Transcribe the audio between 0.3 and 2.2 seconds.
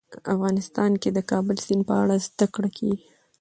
افغانستان کې د د کابل سیند په اړه